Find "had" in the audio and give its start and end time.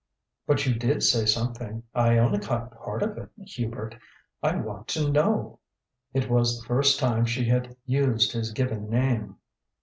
7.45-7.77